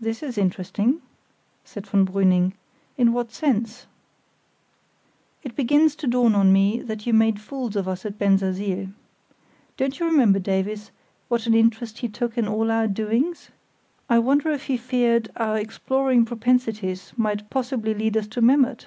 [0.00, 1.02] "This is interesting,"
[1.62, 2.54] said von Brüning,
[2.96, 3.84] "in what sense?"
[5.42, 8.88] "It begins to dawn on me that you made fools of us at Bensersiel.
[9.76, 10.90] Don't you remember, Davies,
[11.28, 13.50] what an interest he took in all our doings?
[14.08, 18.86] I wonder if he feared our exploring propensities might possibly lead us to Memmert?"